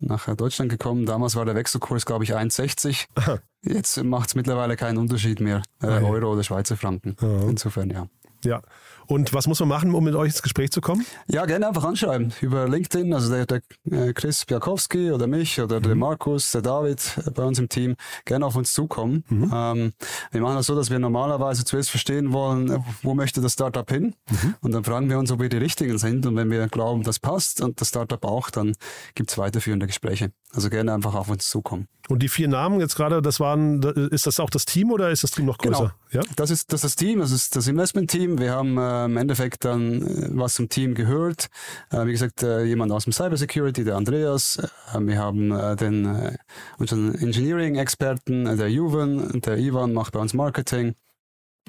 nach 0.00 0.28
äh, 0.28 0.34
Deutschland 0.36 0.70
gekommen. 0.70 1.06
Damals 1.06 1.36
war 1.36 1.44
der 1.44 1.54
Wechselkurs, 1.54 2.04
glaube 2.06 2.24
ich, 2.24 2.34
1,60. 2.34 3.06
Aha. 3.14 3.38
Jetzt 3.62 4.02
macht 4.02 4.28
es 4.30 4.34
mittlerweile 4.34 4.76
keinen 4.76 4.98
Unterschied 4.98 5.40
mehr, 5.40 5.62
äh, 5.80 5.86
Ah, 5.86 6.00
ja. 6.00 6.06
Euro 6.08 6.32
oder 6.32 6.42
Schweizer 6.42 6.76
Franken. 6.76 7.16
Ja. 7.20 7.42
Insofern, 7.48 7.90
ja. 7.90 8.08
Ja. 8.44 8.60
Und 9.06 9.34
was 9.34 9.46
muss 9.46 9.60
man 9.60 9.68
machen, 9.68 9.94
um 9.94 10.04
mit 10.04 10.14
euch 10.14 10.28
ins 10.28 10.42
Gespräch 10.42 10.70
zu 10.70 10.80
kommen? 10.80 11.04
Ja, 11.26 11.44
gerne 11.44 11.66
einfach 11.68 11.84
anschreiben 11.84 12.32
über 12.40 12.68
LinkedIn. 12.68 13.12
Also 13.12 13.30
der, 13.34 13.46
der 13.46 13.60
äh, 13.90 14.12
Chris 14.14 14.44
Biakowski 14.46 15.10
oder 15.10 15.26
mich 15.26 15.60
oder 15.60 15.80
Mhm. 15.80 15.82
der 15.82 15.94
Markus, 15.96 16.52
der 16.52 16.62
David 16.62 17.18
äh, 17.26 17.30
bei 17.30 17.44
uns 17.44 17.58
im 17.58 17.68
Team 17.68 17.96
gerne 18.24 18.46
auf 18.46 18.56
uns 18.56 18.72
zukommen. 18.72 19.24
Mhm. 19.28 19.50
Ähm, 19.52 19.92
wir 20.30 20.40
machen 20.40 20.54
das 20.56 20.66
so, 20.66 20.74
dass 20.74 20.88
wir 20.90 20.98
normalerweise 20.98 21.64
zuerst 21.64 21.90
verstehen 21.90 22.32
wollen, 22.32 22.70
äh, 22.70 22.78
wo 23.02 23.12
möchte 23.14 23.40
das 23.40 23.52
Startup 23.54 23.90
hin? 23.90 24.14
Mhm. 24.30 24.54
Und 24.60 24.72
dann 24.72 24.84
fragen 24.84 25.10
wir 25.10 25.18
uns, 25.18 25.30
ob 25.32 25.40
wir 25.40 25.48
die 25.48 25.58
Richtigen 25.58 25.98
sind. 25.98 26.24
Und 26.24 26.36
wenn 26.36 26.50
wir 26.50 26.66
glauben, 26.68 27.02
das 27.02 27.18
passt 27.18 27.60
und 27.60 27.80
das 27.80 27.88
Startup 27.88 28.24
auch, 28.24 28.50
dann 28.50 28.72
gibt's 29.14 29.36
weiterführende 29.36 29.86
Gespräche. 29.88 30.30
Also 30.54 30.70
gerne 30.70 30.92
einfach 30.94 31.14
auf 31.14 31.28
uns 31.28 31.48
zukommen. 31.50 31.88
Und 32.08 32.22
die 32.22 32.28
vier 32.28 32.48
Namen 32.48 32.80
jetzt 32.80 32.94
gerade, 32.96 33.22
das 33.22 33.40
waren, 33.40 33.82
ist 34.10 34.26
das 34.26 34.38
auch 34.40 34.50
das 34.50 34.64
Team 34.64 34.90
oder 34.90 35.10
ist 35.10 35.22
das 35.22 35.30
Team 35.30 35.46
noch 35.46 35.56
größer? 35.58 35.94
Genau. 36.10 36.24
Ja? 36.24 36.30
Das 36.36 36.50
ist, 36.50 36.72
das 36.72 36.80
ist 36.80 36.84
das 36.84 36.96
Team, 36.96 37.20
das 37.20 37.30
ist 37.30 37.56
das 37.56 37.68
Investment-Team. 37.68 38.31
Wir 38.38 38.52
haben 38.52 38.78
äh, 38.78 39.04
im 39.06 39.16
Endeffekt 39.16 39.64
dann, 39.64 40.02
äh, 40.02 40.28
was 40.32 40.54
zum 40.54 40.68
Team 40.68 40.94
gehört. 40.94 41.48
Äh, 41.90 42.06
wie 42.06 42.12
gesagt, 42.12 42.42
äh, 42.42 42.64
jemand 42.64 42.92
aus 42.92 43.04
dem 43.04 43.12
Cybersecurity, 43.12 43.84
der 43.84 43.96
Andreas. 43.96 44.58
Äh, 44.92 45.00
wir 45.00 45.18
haben 45.18 45.50
äh, 45.52 45.76
den 45.76 46.36
unseren 46.78 47.14
Engineering-Experten, 47.14 48.56
der 48.56 48.70
Juven. 48.70 49.40
Der 49.42 49.58
Ivan 49.58 49.92
macht 49.92 50.12
bei 50.12 50.20
uns 50.20 50.34
Marketing. 50.34 50.94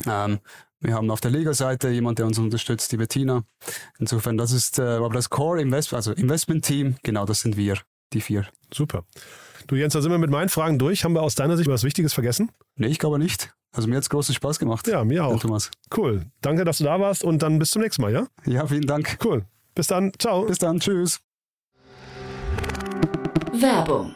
Ähm, 0.05 0.39
wir 0.79 0.96
haben 0.96 1.10
auf 1.12 1.22
der 1.22 1.32
Legal-Seite 1.32 1.89
jemand, 1.89 2.20
der 2.20 2.25
uns 2.25 2.38
unterstützt, 2.38 2.91
die 2.91 2.98
Bettina. 2.98 3.43
Insofern, 4.00 4.38
das 4.38 4.51
ist, 4.51 4.79
aber 4.79 5.10
das 5.10 5.29
Core 5.29 5.62
Invest, 5.62 5.93
also 5.93 6.12
Investment-Team, 6.12 6.98
genau, 7.03 7.25
das 7.25 7.39
sind 7.39 7.55
wir, 7.55 7.77
die 8.12 8.20
vier. 8.20 8.48
Super. 8.74 9.05
Du 9.67 9.75
Jens, 9.75 9.93
da 9.93 10.01
sind 10.01 10.12
wir 10.12 10.17
mit 10.17 10.29
meinen 10.29 10.50
Fragen 10.50 10.77
durch. 10.77 11.05
Haben 11.05 11.13
wir 11.13 11.22
aus 11.22 11.36
deiner 11.36 11.55
Sicht 11.55 11.70
was 11.70 11.84
Wichtiges 11.84 12.13
vergessen? 12.13 12.51
Nee, 12.75 12.88
ich 12.88 13.00
glaube 13.00 13.17
nicht. 13.17 13.53
Also 13.74 13.88
mir 13.88 13.98
hat's 13.98 14.10
großen 14.10 14.36
Spaß 14.36 14.60
gemacht. 14.60 14.88
Ja, 14.88 15.03
mir 15.03 15.25
auch. 15.25 15.39
Thomas. 15.39 15.72
Cool. 15.96 16.27
Danke, 16.42 16.63
dass 16.63 16.77
du 16.77 16.84
da 16.84 17.00
warst 17.00 17.24
und 17.24 17.42
dann 17.42 17.58
bis 17.60 17.72
zum 17.72 17.82
nächsten 17.82 18.03
Mal, 18.03 18.13
ja? 18.13 18.27
Ja, 18.46 18.68
vielen 18.68 18.86
Dank. 18.86 19.18
Cool. 19.24 19.46
Bis 19.74 19.88
dann. 19.88 20.12
Ciao. 20.20 20.46
Bis 20.46 20.60
dann. 20.60 20.80
Tschüss. 20.80 21.20
Werbung. 23.51 24.15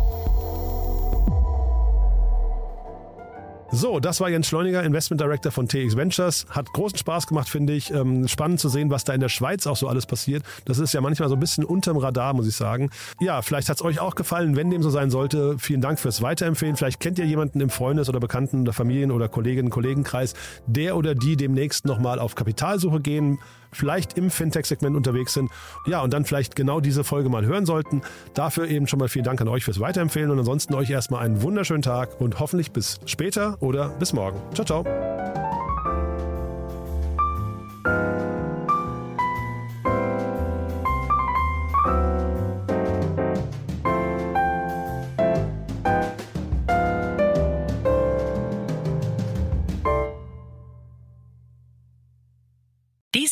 So, 3.73 4.01
das 4.01 4.19
war 4.19 4.29
Jens 4.29 4.47
Schleuniger, 4.47 4.83
Investment 4.83 5.21
Director 5.21 5.49
von 5.49 5.65
TX 5.65 5.95
Ventures. 5.95 6.45
Hat 6.49 6.73
großen 6.73 6.97
Spaß 6.97 7.25
gemacht, 7.27 7.47
finde 7.47 7.71
ich. 7.71 7.89
Ähm, 7.89 8.27
spannend 8.27 8.59
zu 8.59 8.67
sehen, 8.67 8.89
was 8.89 9.05
da 9.05 9.13
in 9.13 9.21
der 9.21 9.29
Schweiz 9.29 9.65
auch 9.65 9.77
so 9.77 9.87
alles 9.87 10.05
passiert. 10.05 10.43
Das 10.65 10.77
ist 10.77 10.93
ja 10.93 10.99
manchmal 10.99 11.29
so 11.29 11.35
ein 11.35 11.39
bisschen 11.39 11.63
unterm 11.63 11.95
Radar, 11.95 12.33
muss 12.33 12.47
ich 12.47 12.55
sagen. 12.55 12.89
Ja, 13.21 13.41
vielleicht 13.41 13.69
hat 13.69 13.77
es 13.77 13.81
euch 13.81 14.01
auch 14.01 14.15
gefallen. 14.15 14.57
Wenn 14.57 14.71
dem 14.71 14.83
so 14.83 14.89
sein 14.89 15.09
sollte, 15.09 15.57
vielen 15.57 15.79
Dank 15.79 15.99
fürs 15.99 16.21
Weiterempfehlen. 16.21 16.75
Vielleicht 16.75 16.99
kennt 16.99 17.17
ihr 17.17 17.25
jemanden 17.25 17.61
im 17.61 17.69
Freundes- 17.69 18.09
oder 18.09 18.19
Bekannten- 18.19 18.63
oder 18.63 18.73
Familien- 18.73 19.11
oder 19.11 19.29
Kolleginnen-Kollegenkreis, 19.29 20.33
der 20.67 20.97
oder 20.97 21.15
die 21.15 21.37
demnächst 21.37 21.85
nochmal 21.85 22.19
auf 22.19 22.35
Kapitalsuche 22.35 22.99
gehen 22.99 23.39
vielleicht 23.71 24.17
im 24.17 24.29
Fintech-Segment 24.29 24.95
unterwegs 24.95 25.33
sind. 25.33 25.51
Ja, 25.85 26.01
und 26.01 26.13
dann 26.13 26.25
vielleicht 26.25 26.55
genau 26.55 26.79
diese 26.79 27.03
Folge 27.03 27.29
mal 27.29 27.45
hören 27.45 27.65
sollten. 27.65 28.01
Dafür 28.33 28.67
eben 28.67 28.87
schon 28.87 28.99
mal 28.99 29.09
vielen 29.09 29.25
Dank 29.25 29.41
an 29.41 29.47
euch 29.47 29.63
fürs 29.63 29.79
Weiterempfehlen 29.79 30.31
und 30.31 30.39
ansonsten 30.39 30.73
euch 30.73 30.89
erstmal 30.89 31.25
einen 31.25 31.41
wunderschönen 31.41 31.81
Tag 31.81 32.19
und 32.19 32.39
hoffentlich 32.39 32.71
bis 32.71 32.99
später 33.05 33.57
oder 33.61 33.89
bis 33.89 34.13
morgen. 34.13 34.39
Ciao, 34.53 34.65
ciao. 34.65 35.60